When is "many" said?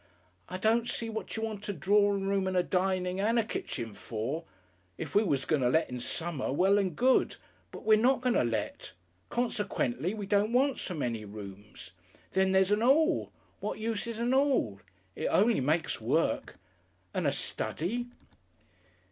10.95-11.23